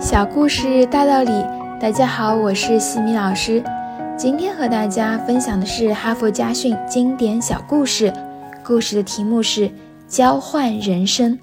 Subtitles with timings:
[0.00, 1.30] 小故事大道理，
[1.78, 3.62] 大家好，我是西米老师。
[4.16, 8.10] 今天和大家分享的是哈佛家训经典小故事，
[8.64, 9.70] 故事的题目是
[10.08, 11.38] 交换人生。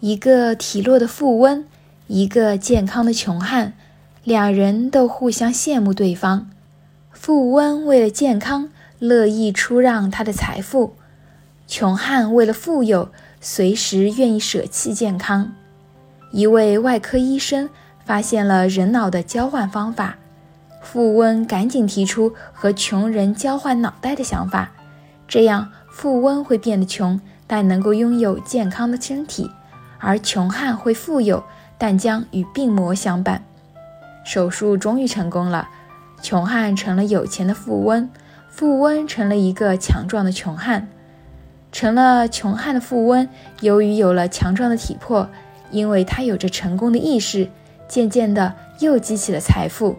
[0.00, 1.64] 一个体弱的富翁，
[2.06, 3.72] 一个健康的穷汉，
[4.24, 6.50] 两人都互相羡慕对方。
[7.12, 8.68] 富翁为了健康，
[8.98, 10.90] 乐意出让他的财富；
[11.66, 13.08] 穷汉为了富有，
[13.40, 15.54] 随时愿意舍弃健康。
[16.30, 17.70] 一位外科医生
[18.04, 20.16] 发现了人脑的交换方法，
[20.82, 24.70] 富翁赶紧提出和穷人交换脑袋的想法，
[25.26, 29.50] 这样富翁会变得穷，但能够拥有健康的身体，
[29.98, 31.42] 而穷汉会富有，
[31.78, 33.42] 但将与病魔相伴。
[34.24, 35.68] 手术终于成功了，
[36.20, 38.10] 穷汉成了有钱的富翁，
[38.50, 40.88] 富翁成了一个强壮的穷汉。
[41.72, 43.28] 成了穷汉的富翁，
[43.60, 45.28] 由于有了强壮的体魄。
[45.70, 47.48] 因为他有着成功的意识，
[47.86, 49.96] 渐渐的又积起了财富，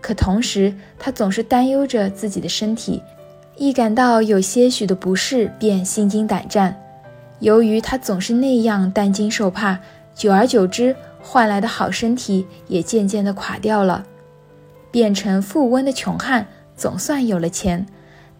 [0.00, 3.02] 可同时他总是担忧着自己的身体，
[3.56, 6.80] 一感到有些许的不适便心惊胆战。
[7.40, 9.78] 由于他总是那样担惊受怕，
[10.14, 14.04] 久而久之换来的好身体也渐渐的垮掉了。
[14.90, 16.46] 变成富翁的穷汉
[16.76, 17.84] 总算有了钱，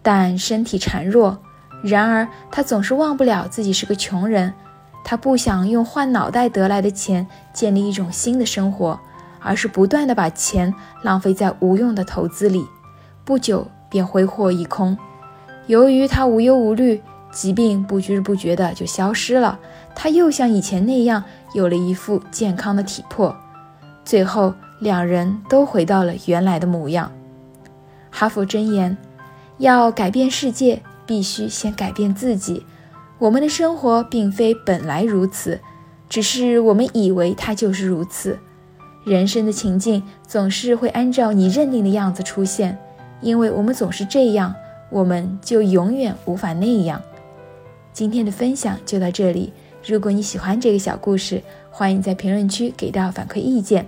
[0.01, 1.41] 但身体孱弱。
[1.83, 4.53] 然而他总是忘不了自己是个穷人。
[5.07, 8.99] 他不想用换脑袋得来的钱建立一种新的生活，
[9.39, 12.65] 而是不断的把钱浪费在无用的投资里，
[13.23, 14.97] 不久便挥霍一空。
[15.67, 19.59] 由于他无忧无虑，疾病不知不觉的就消失了。
[19.93, 23.35] 他又像以前那样有了一副健康的体魄，
[24.03, 27.11] 最后两人都回到了原来的模样。
[28.09, 28.97] 哈佛箴言：
[29.59, 32.65] 要改变世界，必须先改变自己。
[33.17, 35.59] 我们的生活并非本来如此，
[36.09, 38.37] 只是我们以为它就是如此。
[39.05, 42.77] 人生的情境总是会按照你认定的样子出现，
[43.21, 44.53] 因为我们总是这样，
[44.89, 47.01] 我们就永远无法那样。
[47.93, 49.53] 今天的分享就到这里。
[49.85, 51.41] 如果你喜欢这个小故事，
[51.71, 53.85] 欢迎在评论区给到反馈意见。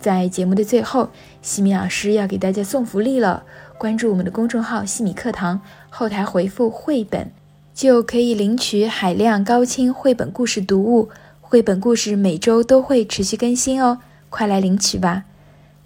[0.00, 1.10] 在节目的最后，
[1.42, 3.44] 西米老师要给大家送福利了，
[3.78, 5.60] 关注我们的公众号“西米课堂”，
[5.90, 7.30] 后台回复“绘本”。
[7.74, 11.08] 就可以领取海量高清绘本故事读物，
[11.40, 13.98] 绘本故事每周都会持续更新哦，
[14.30, 15.24] 快来领取吧！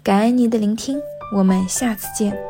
[0.03, 1.01] 感恩您的聆听，
[1.35, 2.48] 我们下次见。